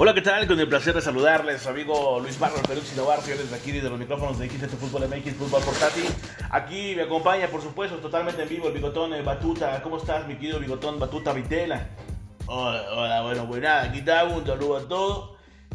Hola, 0.00 0.14
¿qué 0.14 0.22
tal? 0.22 0.46
Con 0.46 0.60
el 0.60 0.68
placer 0.68 0.94
de 0.94 1.00
saludarles, 1.00 1.62
su 1.62 1.68
amigo 1.70 2.20
Luis 2.20 2.38
Barros, 2.38 2.60
Perú 2.68 2.80
Sinovar, 2.82 3.20
desde 3.20 3.52
aquí 3.54 3.72
desde 3.72 3.90
los 3.90 3.98
micrófonos 3.98 4.38
de 4.38 4.48
XT 4.48 4.76
Fútbol 4.76 5.08
MX, 5.08 5.34
Fútbol 5.34 5.60
Portátil. 5.60 6.04
Aquí 6.50 6.94
me 6.94 7.02
acompaña, 7.02 7.48
por 7.48 7.60
supuesto, 7.60 7.96
totalmente 7.96 8.42
en 8.44 8.48
vivo 8.48 8.68
el 8.68 8.74
bigotón 8.74 9.12
eh, 9.14 9.22
Batuta. 9.22 9.82
¿Cómo 9.82 9.96
estás, 9.96 10.24
mi 10.28 10.36
querido 10.36 10.60
bigotón 10.60 11.00
Batuta 11.00 11.32
Vitela? 11.32 11.88
Hola, 12.46 12.84
hola, 12.92 13.22
bueno, 13.22 13.48
pues 13.48 13.60
nada, 13.60 13.82
aquí 13.82 13.98
estamos, 13.98 14.38
un 14.38 14.46
saludo 14.46 14.76
a 14.76 14.88
todos. 14.88 15.30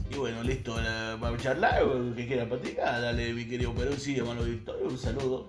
Y 0.09 0.15
bueno, 0.15 0.41
listo, 0.41 0.79
la- 0.79 1.17
para 1.19 1.37
charlar, 1.37 1.83
que 2.15 2.25
quiera 2.25 2.45
platicar, 2.45 3.01
dale, 3.01 3.33
mi 3.33 3.45
querido 3.45 3.73
sí, 3.97 4.17
hermano 4.17 4.43
Victorio, 4.43 4.85
un 4.87 4.97
saludo. 4.97 5.47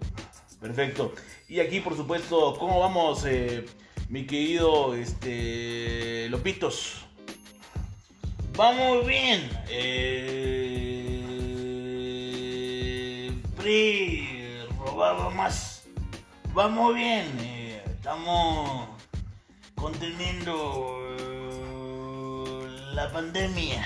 Perfecto. 0.61 1.15
Y 1.49 1.61
aquí, 1.61 1.79
por 1.79 1.97
supuesto, 1.97 2.57
¿cómo 2.59 2.81
vamos, 2.81 3.25
eh, 3.25 3.67
mi 4.09 4.27
querido 4.27 4.97
este, 4.97 6.29
Lopitos? 6.29 7.07
Vamos 8.57 9.05
bien. 9.05 9.51
Eh, 9.69 10.95
PRI 13.57 14.65
robaba 14.79 15.31
más. 15.31 15.83
Vamos 16.53 16.95
bien. 16.95 17.27
eh, 17.41 17.83
estamos 17.87 18.89
conteniendo 19.75 20.99
eh, 21.19 22.69
la 22.95 23.11
pandemia. 23.13 23.85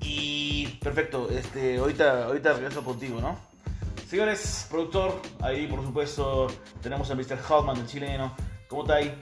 Y 0.00 0.68
perfecto, 0.80 1.28
este, 1.30 1.78
ahorita, 1.78 2.26
ahorita 2.26 2.52
regreso 2.52 2.84
contigo, 2.84 3.20
¿no? 3.20 3.36
Señores, 4.08 4.68
productor, 4.70 5.20
ahí 5.40 5.66
por 5.66 5.82
supuesto 5.82 6.46
tenemos 6.80 7.10
a 7.10 7.16
Mr. 7.16 7.38
Hallman, 7.48 7.78
el 7.78 7.86
chileno. 7.86 8.36
¿Cómo 8.68 8.82
está 8.82 8.94
ahí? 8.96 9.12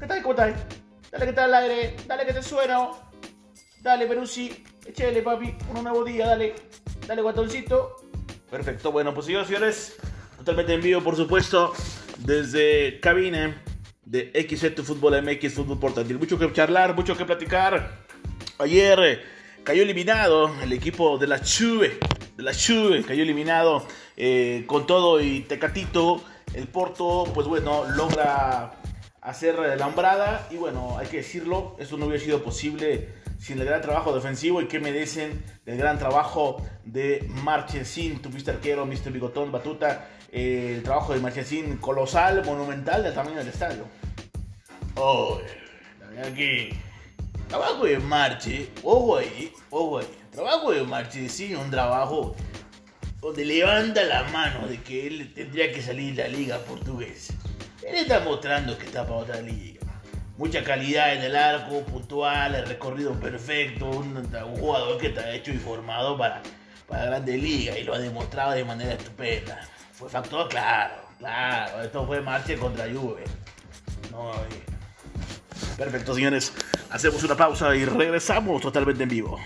¿Qué 0.00 0.06
tal? 0.06 0.22
¿Cómo 0.22 0.32
está 0.32 0.44
ahí? 0.44 0.54
Dale 1.10 1.24
que 1.24 1.30
está 1.30 1.44
al 1.44 1.54
aire, 1.54 1.96
dale 2.06 2.24
que 2.24 2.32
te 2.32 2.42
sueno. 2.42 2.98
Dale, 3.80 4.06
Peruzzi, 4.06 4.64
échale, 4.86 5.22
papi, 5.22 5.54
un 5.74 5.82
nuevo 5.82 6.04
día, 6.04 6.26
dale. 6.26 6.54
Dale, 7.06 7.22
guatoncito. 7.22 7.96
Perfecto, 8.50 8.92
bueno, 8.92 9.12
pues 9.14 9.26
señores, 9.26 9.96
totalmente 10.36 10.74
en 10.74 10.80
vivo, 10.80 11.00
por 11.02 11.16
supuesto, 11.16 11.72
desde 12.18 13.00
cabina 13.00 13.62
de 14.04 14.30
XZ 14.48 14.84
Fútbol 14.84 15.22
MX 15.22 15.54
Fútbol 15.54 15.78
Portátil. 15.78 16.18
Mucho 16.18 16.38
que 16.38 16.52
charlar, 16.52 16.94
mucho 16.94 17.16
que 17.16 17.24
platicar. 17.24 18.04
Ayer 18.58 19.24
cayó 19.64 19.82
eliminado 19.82 20.52
el 20.62 20.72
equipo 20.72 21.18
de 21.18 21.26
la 21.26 21.38
Juve, 21.38 21.98
de 22.36 22.42
la 22.42 22.52
Juve, 22.52 23.02
cayó 23.02 23.22
eliminado 23.22 23.86
eh, 24.16 24.64
con 24.66 24.86
todo 24.86 25.20
y 25.20 25.40
Tecatito. 25.40 26.22
El 26.52 26.66
Porto, 26.66 27.30
pues 27.32 27.46
bueno, 27.46 27.84
logra 27.94 28.79
hacer 29.20 29.58
la 29.58 29.86
hombrada 29.86 30.46
y 30.50 30.56
bueno, 30.56 30.96
hay 30.98 31.06
que 31.06 31.18
decirlo, 31.18 31.76
eso 31.78 31.96
no 31.96 32.06
hubiera 32.06 32.22
sido 32.22 32.42
posible 32.42 33.08
sin 33.38 33.58
el 33.58 33.64
gran 33.64 33.80
trabajo 33.80 34.14
defensivo 34.14 34.60
y 34.60 34.66
que 34.66 34.80
me 34.80 34.92
dicen 34.92 35.42
del 35.64 35.78
gran 35.78 35.98
trabajo 35.98 36.64
de 36.84 37.26
Marchesín, 37.42 38.20
tu 38.20 38.28
Mr. 38.28 38.50
Arquero, 38.50 38.84
Mr. 38.86 39.10
Bigotón, 39.10 39.50
Batuta, 39.50 40.08
eh, 40.30 40.74
el 40.76 40.82
trabajo 40.82 41.14
de 41.14 41.20
Marchesín 41.20 41.78
colosal, 41.78 42.44
monumental 42.44 43.02
del 43.02 43.14
tamaño 43.14 43.38
del 43.38 43.48
estadio. 43.48 43.84
Oh, 44.96 45.40
la 46.00 46.06
verdad 46.08 46.34
que 46.34 46.74
trabajo 47.48 47.84
de 47.84 47.98
Marche, 47.98 48.70
ojo 48.82 49.16
ahí, 49.16 49.52
ojo 49.70 49.98
ahí, 49.98 50.06
trabajo 50.30 50.72
de 50.72 50.82
Marchesín, 50.82 51.56
un 51.56 51.70
trabajo 51.70 52.36
donde 53.20 53.44
levanta 53.44 54.02
la 54.04 54.24
mano 54.24 54.66
de 54.66 54.82
que 54.82 55.06
él 55.06 55.32
tendría 55.34 55.72
que 55.72 55.82
salir 55.82 56.14
de 56.14 56.22
la 56.22 56.28
liga 56.28 56.58
portuguesa. 56.58 57.34
Él 57.90 57.96
está 57.96 58.20
mostrando 58.20 58.78
que 58.78 58.86
está 58.86 59.04
para 59.04 59.16
otra 59.16 59.40
liga. 59.40 59.80
Mucha 60.36 60.62
calidad 60.62 61.12
en 61.12 61.22
el 61.22 61.34
arco, 61.34 61.82
puntual, 61.82 62.54
el 62.54 62.66
recorrido 62.66 63.18
perfecto, 63.18 63.90
un, 63.90 64.30
jugador 64.58 64.96
que 64.98 65.08
está 65.08 65.28
hecho 65.32 65.50
y 65.50 65.58
formado 65.58 66.16
para, 66.16 66.40
para 66.86 67.06
grandes 67.06 67.42
ligas 67.42 67.76
y 67.78 67.82
lo 67.82 67.94
ha 67.94 67.98
demostrado 67.98 68.52
de 68.52 68.64
manera 68.64 68.92
estupenda. 68.92 69.68
Fue 69.92 70.08
factor, 70.08 70.48
claro, 70.48 70.94
claro. 71.18 71.82
Esto 71.82 72.06
fue 72.06 72.20
Marche 72.20 72.56
contra 72.56 72.84
Juve. 72.84 73.24
Eh. 73.24 74.62
Perfecto, 75.76 76.14
señores. 76.14 76.52
Hacemos 76.90 77.22
una 77.24 77.36
pausa 77.36 77.74
y 77.74 77.84
regresamos 77.84 78.62
totalmente 78.62 79.02
en 79.02 79.08
vivo. 79.08 79.38